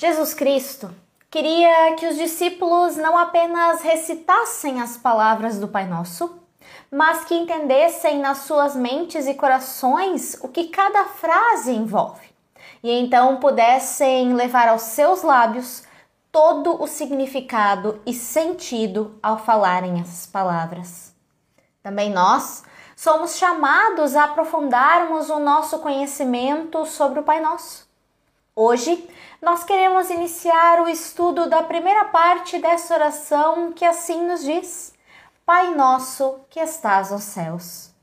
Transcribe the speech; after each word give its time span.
Jesus 0.00 0.32
Cristo 0.32 0.94
queria 1.28 1.96
que 1.96 2.06
os 2.06 2.16
discípulos 2.16 2.96
não 2.96 3.18
apenas 3.18 3.82
recitassem 3.82 4.80
as 4.80 4.96
palavras 4.96 5.58
do 5.58 5.66
Pai 5.66 5.88
Nosso, 5.88 6.38
mas 6.88 7.24
que 7.24 7.34
entendessem 7.34 8.20
nas 8.20 8.38
suas 8.38 8.76
mentes 8.76 9.26
e 9.26 9.34
corações 9.34 10.38
o 10.40 10.46
que 10.46 10.68
cada 10.68 11.06
frase 11.06 11.72
envolve, 11.72 12.32
e 12.80 12.92
então 12.92 13.40
pudessem 13.40 14.34
levar 14.34 14.68
aos 14.68 14.82
seus 14.82 15.22
lábios 15.22 15.82
todo 16.30 16.80
o 16.80 16.86
significado 16.86 18.00
e 18.06 18.14
sentido 18.14 19.18
ao 19.20 19.36
falarem 19.36 20.00
essas 20.00 20.28
palavras. 20.28 21.12
Também 21.82 22.08
nós 22.08 22.62
somos 22.94 23.36
chamados 23.36 24.14
a 24.14 24.26
aprofundarmos 24.26 25.28
o 25.28 25.40
nosso 25.40 25.80
conhecimento 25.80 26.86
sobre 26.86 27.18
o 27.18 27.24
Pai 27.24 27.40
Nosso. 27.40 27.87
Hoje, 28.60 29.08
nós 29.40 29.62
queremos 29.62 30.10
iniciar 30.10 30.80
o 30.80 30.88
estudo 30.88 31.48
da 31.48 31.62
primeira 31.62 32.06
parte 32.06 32.58
dessa 32.58 32.92
oração 32.92 33.70
que 33.70 33.84
assim 33.84 34.26
nos 34.26 34.42
diz: 34.42 34.92
Pai 35.46 35.72
nosso 35.76 36.40
que 36.50 36.58
estás 36.58 37.12
nos 37.12 37.22
céus. 37.22 37.94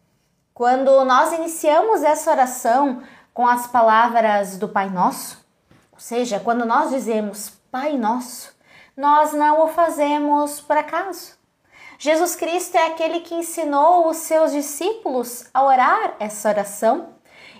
Quando 0.53 1.03
nós 1.03 1.33
iniciamos 1.33 2.03
essa 2.03 2.31
oração 2.31 3.03
com 3.33 3.45
as 3.45 3.67
palavras 3.67 4.57
do 4.57 4.69
Pai 4.69 4.89
Nosso, 4.89 5.45
ou 5.91 5.99
seja, 5.99 6.39
quando 6.39 6.63
nós 6.63 6.89
dizemos 6.89 7.49
Pai 7.69 7.97
Nosso, 7.97 8.55
nós 8.95 9.33
não 9.33 9.65
o 9.65 9.67
fazemos 9.67 10.61
por 10.61 10.77
acaso. 10.77 11.33
Jesus 11.99 12.33
Cristo 12.33 12.77
é 12.77 12.85
aquele 12.85 13.19
que 13.19 13.35
ensinou 13.35 14.07
os 14.07 14.15
seus 14.15 14.53
discípulos 14.53 15.49
a 15.53 15.65
orar 15.65 16.15
essa 16.17 16.47
oração 16.47 17.09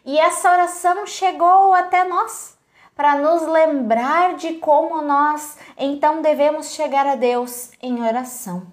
e 0.06 0.18
essa 0.18 0.50
oração 0.50 1.06
chegou 1.06 1.74
até 1.74 2.06
nós 2.06 2.55
para 2.96 3.16
nos 3.16 3.46
lembrar 3.48 4.36
de 4.36 4.54
como 4.54 5.02
nós 5.02 5.58
então 5.78 6.22
devemos 6.22 6.72
chegar 6.72 7.06
a 7.06 7.16
Deus 7.16 7.72
em 7.82 8.02
oração. 8.02 8.68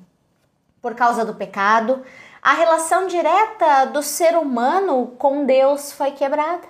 Por 0.81 0.95
causa 0.95 1.25
do 1.25 1.35
pecado, 1.35 2.03
a 2.41 2.55
relação 2.55 3.07
direta 3.07 3.87
do 3.87 4.03
ser 4.03 4.37
humano 4.37 5.15
com 5.19 5.45
Deus 5.45 5.93
foi 5.93 6.13
quebrada. 6.13 6.67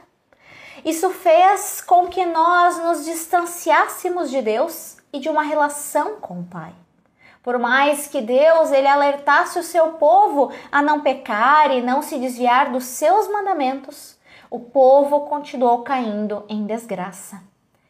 Isso 0.85 1.11
fez 1.11 1.81
com 1.81 2.09
que 2.09 2.25
nós 2.27 2.83
nos 2.83 3.05
distanciássemos 3.05 4.31
de 4.31 4.43
Deus 4.43 4.97
e 5.13 5.21
de 5.21 5.29
uma 5.29 5.43
relação 5.43 6.17
com 6.17 6.41
o 6.41 6.45
Pai. 6.45 6.73
Por 7.43 7.59
mais 7.59 8.07
que 8.07 8.21
Deus 8.21 8.71
ele 8.71 8.87
alertasse 8.87 9.59
o 9.59 9.63
seu 9.63 9.93
povo 9.93 10.53
a 10.71 10.81
não 10.81 11.01
pecar 11.01 11.71
e 11.71 11.83
não 11.83 12.01
se 12.01 12.19
desviar 12.19 12.71
dos 12.71 12.85
seus 12.85 13.29
mandamentos, 13.29 14.17
o 14.53 14.61
povo 14.61 15.23
continuou 15.23 15.79
caindo 15.79 16.45
em 16.47 16.67
desgraça. 16.67 17.43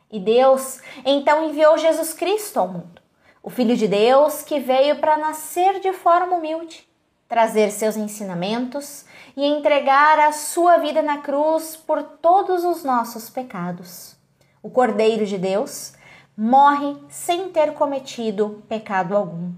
E 0.09 0.21
Deus 0.21 0.81
então 1.05 1.49
enviou 1.49 1.77
Jesus 1.77 2.15
Cristo 2.15 2.61
ao 2.61 2.69
mundo, 2.69 3.03
o 3.43 3.51
Filho 3.51 3.77
de 3.77 3.89
Deus 3.89 4.43
que 4.43 4.61
veio 4.61 5.01
para 5.01 5.17
nascer 5.17 5.81
de 5.81 5.93
forma 5.93 6.37
humilde, 6.37 6.89
trazer 7.27 7.73
seus 7.73 7.97
ensinamentos 7.97 9.05
e 9.37 9.45
entregar 9.45 10.21
a 10.21 10.31
sua 10.31 10.77
vida 10.77 11.03
na 11.03 11.19
cruz 11.19 11.75
por 11.75 12.01
todos 12.01 12.63
os 12.65 12.85
nossos 12.85 13.29
pecados. 13.29 14.15
O 14.63 14.71
Cordeiro 14.71 15.27
de 15.27 15.39
Deus 15.39 15.95
morre 16.37 16.97
sem 17.09 17.49
ter 17.49 17.75
cometido 17.75 18.63
pecado 18.69 19.17
algum. 19.17 19.51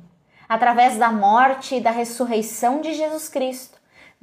Através 0.48 0.96
da 0.96 1.12
morte 1.12 1.74
e 1.74 1.80
da 1.82 1.90
ressurreição 1.90 2.80
de 2.80 2.94
Jesus 2.94 3.28
Cristo, 3.28 3.73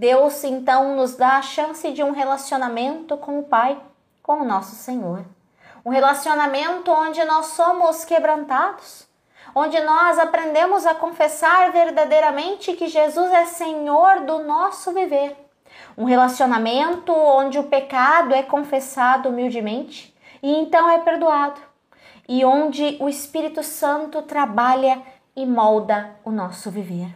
Deus 0.02 0.44
então 0.44 0.96
nos 0.96 1.16
dá 1.16 1.38
a 1.38 1.44
chance 1.44 1.92
de 1.92 2.02
um 2.02 2.10
relacionamento 2.10 3.16
com 3.18 3.38
o 3.38 3.44
Pai, 3.44 3.80
com 4.24 4.42
o 4.42 4.44
nosso 4.44 4.74
Senhor. 4.74 5.24
Um 5.86 5.92
relacionamento 5.92 6.92
onde 6.92 7.24
nós 7.24 7.46
somos 7.50 8.04
quebrantados, 8.04 9.08
onde 9.54 9.80
nós 9.82 10.18
aprendemos 10.18 10.88
a 10.88 10.96
confessar 10.96 11.72
verdadeiramente 11.72 12.74
que 12.74 12.88
Jesus 12.88 13.32
é 13.32 13.46
Senhor 13.46 14.22
do 14.22 14.40
nosso 14.40 14.92
viver. 14.92 15.38
Um 15.96 16.06
relacionamento 16.06 17.14
onde 17.14 17.60
o 17.60 17.66
pecado 17.66 18.34
é 18.34 18.42
confessado 18.42 19.30
humildemente 19.30 20.18
e 20.42 20.52
então 20.52 20.90
é 20.90 20.98
perdoado, 20.98 21.62
e 22.28 22.44
onde 22.44 22.98
o 23.00 23.08
Espírito 23.08 23.62
Santo 23.62 24.24
trabalha 24.24 25.00
e 25.36 25.46
molda 25.46 26.16
o 26.26 26.32
nosso 26.32 26.72
viver. 26.72 27.16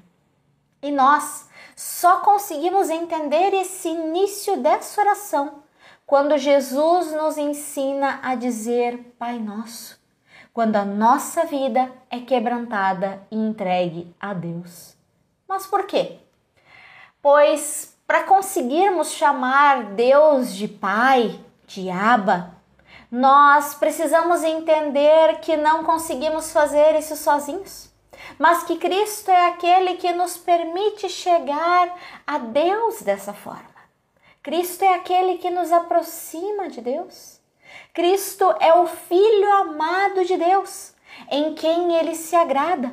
E 0.83 0.91
nós 0.91 1.49
só 1.75 2.21
conseguimos 2.21 2.89
entender 2.89 3.53
esse 3.53 3.89
início 3.89 4.55
dessa 4.57 5.01
oração 5.01 5.63
quando 6.05 6.37
Jesus 6.37 7.11
nos 7.11 7.37
ensina 7.37 8.19
a 8.23 8.35
dizer 8.35 9.15
Pai 9.19 9.39
Nosso, 9.39 9.99
quando 10.53 10.77
a 10.77 10.85
nossa 10.85 11.45
vida 11.45 11.91
é 12.09 12.19
quebrantada 12.19 13.27
e 13.29 13.35
entregue 13.35 14.15
a 14.19 14.33
Deus. 14.33 14.95
Mas 15.47 15.67
por 15.67 15.85
quê? 15.85 16.19
Pois 17.21 17.97
para 18.07 18.23
conseguirmos 18.23 19.11
chamar 19.11 19.95
Deus 19.95 20.53
de 20.53 20.67
Pai, 20.67 21.43
de 21.65 21.89
Abba, 21.89 22.53
nós 23.11 23.73
precisamos 23.73 24.43
entender 24.43 25.39
que 25.39 25.57
não 25.57 25.83
conseguimos 25.83 26.51
fazer 26.51 26.95
isso 26.95 27.15
sozinhos 27.15 27.94
mas 28.37 28.63
que 28.63 28.77
Cristo 28.77 29.29
é 29.31 29.47
aquele 29.47 29.95
que 29.95 30.11
nos 30.11 30.37
permite 30.37 31.09
chegar 31.09 31.95
a 32.25 32.37
Deus 32.37 33.01
dessa 33.01 33.33
forma. 33.33 33.75
Cristo 34.41 34.83
é 34.83 34.93
aquele 34.93 35.37
que 35.37 35.49
nos 35.49 35.71
aproxima 35.71 36.69
de 36.69 36.81
Deus. 36.81 37.39
Cristo 37.93 38.53
é 38.59 38.73
o 38.75 38.85
Filho 38.85 39.51
amado 39.53 40.23
de 40.23 40.37
Deus, 40.37 40.93
em 41.31 41.55
quem 41.55 41.95
ele 41.95 42.15
se 42.15 42.35
agrada. 42.35 42.91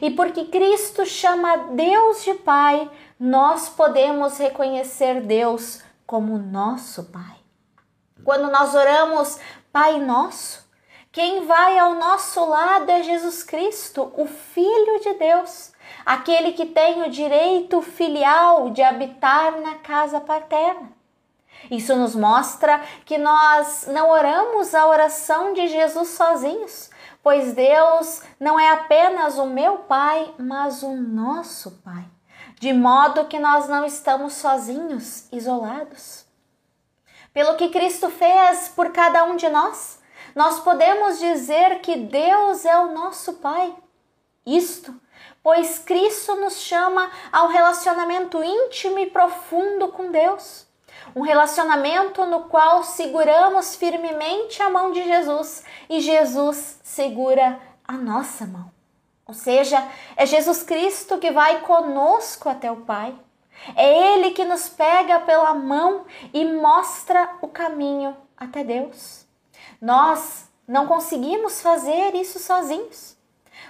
E 0.00 0.10
porque 0.10 0.46
Cristo 0.46 1.06
chama 1.06 1.56
Deus 1.72 2.22
de 2.24 2.34
Pai, 2.34 2.90
nós 3.18 3.68
podemos 3.68 4.38
reconhecer 4.38 5.22
Deus 5.22 5.82
como 6.06 6.38
nosso 6.38 7.04
Pai. 7.04 7.36
Quando 8.24 8.50
nós 8.50 8.74
oramos 8.74 9.38
Pai 9.72 9.98
Nosso, 10.00 10.68
quem 11.12 11.44
vai 11.44 11.76
ao 11.76 11.94
nosso 11.94 12.44
lado 12.44 12.88
é 12.88 13.02
Jesus 13.02 13.42
Cristo, 13.42 14.12
o 14.16 14.26
Filho 14.26 15.00
de 15.00 15.14
Deus, 15.14 15.72
aquele 16.06 16.52
que 16.52 16.66
tem 16.66 17.02
o 17.02 17.10
direito 17.10 17.82
filial 17.82 18.70
de 18.70 18.80
habitar 18.80 19.60
na 19.60 19.74
casa 19.76 20.20
paterna. 20.20 20.92
Isso 21.68 21.96
nos 21.96 22.14
mostra 22.14 22.80
que 23.04 23.18
nós 23.18 23.88
não 23.88 24.08
oramos 24.08 24.72
a 24.72 24.86
oração 24.86 25.52
de 25.52 25.66
Jesus 25.66 26.10
sozinhos, 26.10 26.90
pois 27.22 27.54
Deus 27.54 28.22
não 28.38 28.58
é 28.58 28.70
apenas 28.70 29.36
o 29.36 29.46
meu 29.46 29.78
Pai, 29.78 30.32
mas 30.38 30.84
o 30.84 30.94
nosso 30.94 31.72
Pai, 31.84 32.04
de 32.60 32.72
modo 32.72 33.26
que 33.26 33.38
nós 33.38 33.68
não 33.68 33.84
estamos 33.84 34.34
sozinhos, 34.34 35.26
isolados. 35.32 36.24
Pelo 37.34 37.56
que 37.56 37.68
Cristo 37.68 38.08
fez 38.10 38.68
por 38.68 38.90
cada 38.92 39.24
um 39.24 39.36
de 39.36 39.48
nós, 39.48 39.99
nós 40.34 40.60
podemos 40.60 41.18
dizer 41.18 41.80
que 41.80 41.96
Deus 41.96 42.64
é 42.64 42.78
o 42.78 42.92
nosso 42.92 43.34
Pai. 43.34 43.74
Isto, 44.46 44.94
pois 45.42 45.78
Cristo 45.78 46.34
nos 46.36 46.58
chama 46.58 47.10
ao 47.30 47.48
relacionamento 47.48 48.42
íntimo 48.42 48.98
e 48.98 49.06
profundo 49.06 49.88
com 49.88 50.10
Deus. 50.10 50.66
Um 51.14 51.22
relacionamento 51.22 52.24
no 52.26 52.44
qual 52.44 52.84
seguramos 52.84 53.74
firmemente 53.74 54.62
a 54.62 54.70
mão 54.70 54.92
de 54.92 55.02
Jesus 55.02 55.64
e 55.88 56.00
Jesus 56.00 56.80
segura 56.82 57.60
a 57.86 57.94
nossa 57.94 58.46
mão. 58.46 58.70
Ou 59.26 59.34
seja, 59.34 59.86
é 60.16 60.26
Jesus 60.26 60.62
Cristo 60.62 61.18
que 61.18 61.30
vai 61.30 61.60
conosco 61.60 62.48
até 62.48 62.70
o 62.70 62.78
Pai. 62.78 63.14
É 63.76 64.14
Ele 64.14 64.30
que 64.30 64.44
nos 64.44 64.68
pega 64.68 65.20
pela 65.20 65.54
mão 65.54 66.04
e 66.32 66.44
mostra 66.44 67.36
o 67.40 67.48
caminho 67.48 68.16
até 68.36 68.64
Deus. 68.64 69.26
Nós 69.80 70.48
não 70.68 70.86
conseguimos 70.86 71.62
fazer 71.62 72.14
isso 72.14 72.38
sozinhos. 72.38 73.16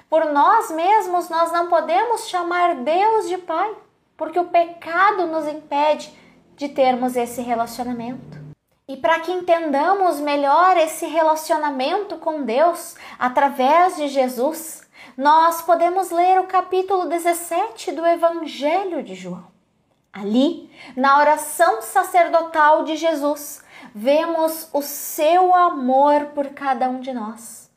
Por 0.09 0.25
nós 0.27 0.71
mesmos, 0.71 1.29
nós 1.29 1.53
não 1.53 1.69
podemos 1.69 2.29
chamar 2.29 2.75
Deus 2.77 3.29
de 3.29 3.39
Pai, 3.39 3.75
porque 4.17 4.39
o 4.39 4.49
pecado 4.49 5.27
nos 5.27 5.47
impede 5.47 6.13
de 6.57 6.69
termos 6.69 7.17
esse 7.17 7.41
relacionamento. 7.41 8.39
E 8.89 8.97
para 8.97 9.21
que 9.21 9.31
entendamos 9.31 10.19
melhor 10.19 10.77
esse 10.77 11.07
relacionamento 11.07 12.17
com 12.17 12.43
Deus 12.43 12.97
através 13.19 13.97
de 13.97 14.09
Jesus, 14.09 14.83
nós 15.17 15.63
podemos 15.63 16.11
ler 16.11 16.41
o 16.41 16.49
capítulo 16.49 17.07
17 17.07 17.93
do 17.93 18.05
Evangelho 18.05 19.03
de 19.03 19.15
João. 19.15 19.47
Ali, 20.13 20.69
na 20.97 21.21
oração 21.21 21.81
sacerdotal 21.81 22.83
de 22.83 22.97
Jesus, 22.97 23.63
vemos 23.95 24.69
o 24.73 24.83
seu 24.83 25.55
amor 25.55 26.27
por 26.35 26.49
cada 26.49 26.89
um 26.89 27.01
de 27.01 27.13
nós. 27.13 27.71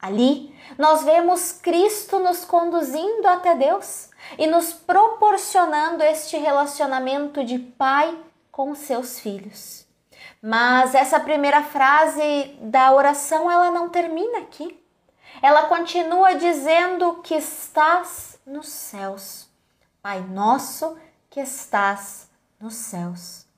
Ali, 0.00 0.54
nós 0.78 1.02
vemos 1.02 1.52
Cristo 1.52 2.18
nos 2.18 2.44
conduzindo 2.44 3.28
até 3.28 3.54
Deus 3.54 4.08
e 4.38 4.46
nos 4.46 4.72
proporcionando 4.72 6.02
este 6.02 6.38
relacionamento 6.38 7.44
de 7.44 7.58
pai 7.58 8.18
com 8.50 8.74
seus 8.74 9.18
filhos. 9.18 9.86
Mas 10.42 10.94
essa 10.94 11.20
primeira 11.20 11.62
frase 11.62 12.56
da 12.62 12.92
oração, 12.92 13.50
ela 13.50 13.70
não 13.70 13.90
termina 13.90 14.38
aqui. 14.38 14.82
Ela 15.42 15.66
continua 15.66 16.34
dizendo 16.34 17.16
que 17.22 17.34
estás 17.34 18.38
nos 18.46 18.68
céus. 18.68 19.48
Pai 20.02 20.20
nosso 20.20 20.96
que 21.28 21.40
estás 21.40 22.30
nos 22.58 22.74
céus. 22.74 23.49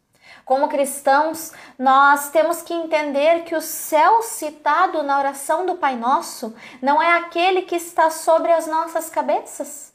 Como 0.45 0.69
cristãos, 0.69 1.53
nós 1.79 2.31
temos 2.31 2.63
que 2.63 2.75
entender 2.75 3.45
que 3.45 3.55
o 3.55 3.61
céu 3.61 4.23
citado 4.23 5.03
na 5.03 5.19
oração 5.19 5.65
do 5.65 5.77
Pai 5.77 5.97
Nosso 5.97 6.55
não 6.81 7.01
é 7.01 7.17
aquele 7.17 7.63
que 7.63 7.77
está 7.77 8.11
sobre 8.11 8.53
as 8.53 8.67
nossas 8.67 9.09
cabeças. 9.09 9.93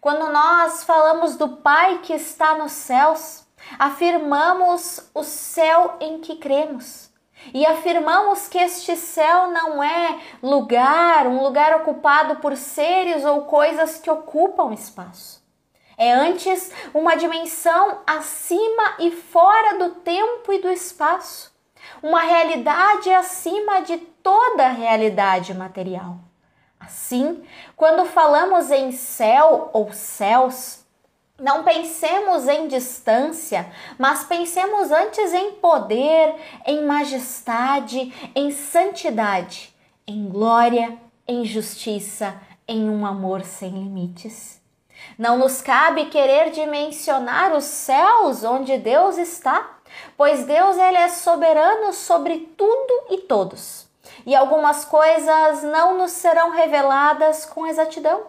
Quando 0.00 0.30
nós 0.32 0.84
falamos 0.84 1.36
do 1.36 1.56
Pai 1.56 1.98
que 1.98 2.12
está 2.12 2.54
nos 2.54 2.72
céus, 2.72 3.44
afirmamos 3.78 5.10
o 5.14 5.22
céu 5.22 5.96
em 6.00 6.18
que 6.20 6.36
cremos. 6.36 7.10
E 7.54 7.64
afirmamos 7.64 8.48
que 8.48 8.58
este 8.58 8.96
céu 8.96 9.50
não 9.50 9.82
é 9.82 10.20
lugar, 10.42 11.26
um 11.26 11.42
lugar 11.42 11.80
ocupado 11.80 12.36
por 12.36 12.54
seres 12.54 13.24
ou 13.24 13.42
coisas 13.42 13.98
que 13.98 14.10
ocupam 14.10 14.74
espaço. 14.74 15.39
É 16.00 16.14
antes 16.14 16.72
uma 16.94 17.14
dimensão 17.14 17.98
acima 18.06 18.94
e 19.00 19.10
fora 19.10 19.78
do 19.78 19.96
tempo 19.96 20.50
e 20.50 20.58
do 20.58 20.70
espaço, 20.70 21.52
uma 22.02 22.22
realidade 22.22 23.12
acima 23.12 23.82
de 23.82 23.98
toda 23.98 24.70
realidade 24.70 25.52
material. 25.52 26.16
Assim, 26.80 27.44
quando 27.76 28.06
falamos 28.06 28.70
em 28.70 28.92
céu 28.92 29.68
ou 29.74 29.92
céus, 29.92 30.86
não 31.38 31.64
pensemos 31.64 32.48
em 32.48 32.66
distância, 32.66 33.70
mas 33.98 34.24
pensemos 34.24 34.90
antes 34.90 35.34
em 35.34 35.52
poder, 35.52 36.34
em 36.64 36.82
majestade, 36.82 38.30
em 38.34 38.50
santidade, 38.50 39.76
em 40.06 40.26
glória, 40.30 40.96
em 41.28 41.44
justiça, 41.44 42.40
em 42.66 42.88
um 42.88 43.04
amor 43.04 43.44
sem 43.44 43.68
limites. 43.68 44.59
Não 45.18 45.38
nos 45.38 45.60
cabe 45.60 46.06
querer 46.06 46.50
dimensionar 46.50 47.52
os 47.52 47.64
céus 47.64 48.42
onde 48.44 48.78
Deus 48.78 49.18
está, 49.18 49.78
pois 50.16 50.44
Deus 50.44 50.76
ele 50.78 50.96
é 50.96 51.08
soberano 51.08 51.92
sobre 51.92 52.52
tudo 52.56 53.06
e 53.10 53.18
todos. 53.18 53.86
E 54.26 54.34
algumas 54.34 54.84
coisas 54.84 55.62
não 55.62 55.96
nos 55.96 56.12
serão 56.12 56.50
reveladas 56.50 57.44
com 57.44 57.66
exatidão. 57.66 58.24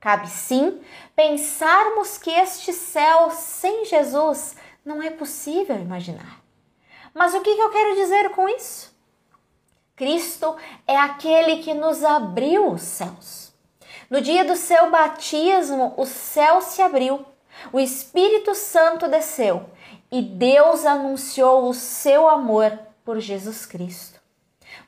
Cabe 0.00 0.28
sim 0.28 0.80
pensarmos 1.16 2.18
que 2.18 2.30
este 2.30 2.72
céu 2.72 3.30
sem 3.30 3.84
Jesus 3.84 4.56
não 4.84 5.02
é 5.02 5.10
possível 5.10 5.76
imaginar. 5.76 6.40
Mas 7.12 7.34
o 7.34 7.40
que 7.40 7.50
eu 7.50 7.70
quero 7.70 7.96
dizer 7.96 8.30
com 8.30 8.48
isso? 8.48 8.96
Cristo 9.96 10.56
é 10.86 10.96
aquele 10.96 11.62
que 11.62 11.74
nos 11.74 12.04
abriu 12.04 12.70
os 12.70 12.82
céus. 12.82 13.47
No 14.10 14.22
dia 14.22 14.42
do 14.42 14.56
seu 14.56 14.90
batismo, 14.90 15.92
o 15.96 16.06
céu 16.06 16.62
se 16.62 16.80
abriu, 16.80 17.26
o 17.72 17.78
Espírito 17.78 18.54
Santo 18.54 19.06
desceu 19.06 19.68
e 20.10 20.22
Deus 20.22 20.86
anunciou 20.86 21.68
o 21.68 21.74
seu 21.74 22.26
amor 22.26 22.78
por 23.04 23.20
Jesus 23.20 23.66
Cristo. 23.66 24.18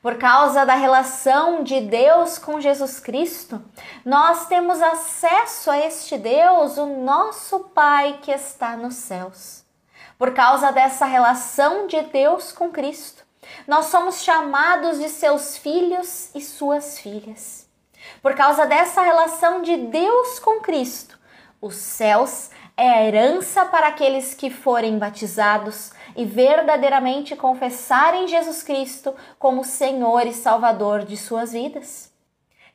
Por 0.01 0.17
causa 0.17 0.65
da 0.65 0.73
relação 0.73 1.63
de 1.63 1.81
Deus 1.81 2.39
com 2.39 2.59
Jesus 2.59 2.99
Cristo, 2.99 3.63
nós 4.03 4.47
temos 4.47 4.81
acesso 4.81 5.69
a 5.69 5.77
este 5.77 6.17
Deus, 6.17 6.77
o 6.77 6.87
nosso 6.87 7.59
Pai 7.59 8.17
que 8.23 8.31
está 8.31 8.75
nos 8.75 8.95
céus. 8.95 9.63
Por 10.17 10.33
causa 10.33 10.71
dessa 10.71 11.05
relação 11.05 11.85
de 11.85 12.01
Deus 12.01 12.51
com 12.51 12.71
Cristo, 12.71 13.23
nós 13.67 13.85
somos 13.87 14.23
chamados 14.23 14.97
de 14.97 15.09
seus 15.09 15.57
filhos 15.57 16.33
e 16.33 16.41
suas 16.41 16.97
filhas. 16.97 17.70
Por 18.21 18.35
causa 18.35 18.65
dessa 18.65 19.01
relação 19.01 19.61
de 19.61 19.77
Deus 19.77 20.39
com 20.39 20.59
Cristo, 20.59 21.19
os 21.61 21.75
céus 21.75 22.49
é 22.75 22.89
a 22.89 23.03
herança 23.03 23.65
para 23.65 23.87
aqueles 23.87 24.33
que 24.33 24.49
forem 24.49 24.97
batizados 24.97 25.91
e 26.15 26.25
verdadeiramente 26.25 27.35
confessarem 27.35 28.27
Jesus 28.27 28.63
Cristo 28.63 29.15
como 29.37 29.63
Senhor 29.63 30.25
e 30.25 30.33
Salvador 30.33 31.05
de 31.05 31.15
suas 31.15 31.51
vidas. 31.51 32.11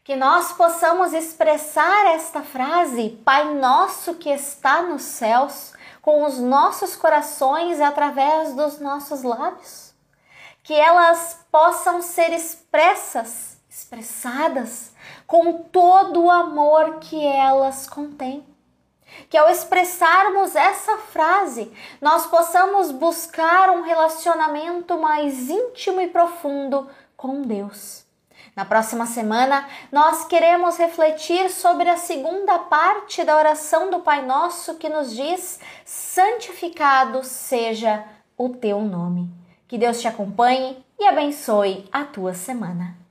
Que 0.05 0.14
nós 0.14 0.52
possamos 0.52 1.12
expressar 1.12 2.06
esta 2.14 2.43
frase, 2.43 3.20
Pai 3.25 3.55
Nosso 3.55 4.14
que 4.14 4.31
está 4.31 4.82
nos 4.82 5.02
céus, 5.02 5.73
com 6.00 6.23
os 6.23 6.38
nossos 6.38 6.94
corações 6.94 7.81
e 7.81 7.82
através 7.82 8.55
dos 8.55 8.78
nossos 8.78 9.25
lábios. 9.25 9.93
Que 10.62 10.75
elas 10.75 11.44
possam 11.50 12.00
ser 12.00 12.32
expressas 12.32 13.56
expressadas 13.76 14.93
com 15.26 15.52
todo 15.64 16.25
o 16.25 16.31
amor 16.31 16.99
que 16.99 17.23
elas 17.26 17.87
contêm. 17.87 18.43
Que 19.28 19.37
ao 19.37 19.50
expressarmos 19.50 20.56
essa 20.56 20.96
frase, 20.96 21.70
nós 22.00 22.26
possamos 22.26 22.90
buscar 22.90 23.70
um 23.70 23.82
relacionamento 23.82 24.99
mais 24.99 25.50
íntimo 25.50 26.00
e 26.00 26.08
profundo 26.08 26.88
com 27.17 27.43
Deus. 27.43 28.05
Na 28.55 28.64
próxima 28.64 29.05
semana, 29.05 29.69
nós 29.93 30.25
queremos 30.25 30.78
refletir 30.78 31.50
sobre 31.50 31.90
a 31.90 31.99
segunda 31.99 32.58
parte 32.58 33.23
da 33.25 33.37
oração 33.37 33.90
do 33.90 34.00
Pai 34.00 34.25
Nosso 34.25 34.76
que 34.76 34.88
nos 34.88 35.14
diz: 35.14 35.61
santificado 35.84 37.23
seja 37.23 38.05
o 38.38 38.49
teu 38.49 38.81
nome. 38.81 39.31
Que 39.69 39.76
Deus 39.76 40.00
te 40.00 40.08
acompanhe 40.08 40.82
e 40.99 41.06
abençoe 41.06 41.87
a 41.93 42.05
tua 42.05 42.32
semana. 42.32 43.06